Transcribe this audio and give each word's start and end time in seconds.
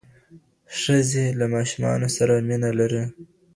ښځې 0.81 1.25
له 1.39 1.45
ماشومانو 1.55 2.07
سره 2.17 2.33
مینه 2.47 2.71
لري. 2.79 3.03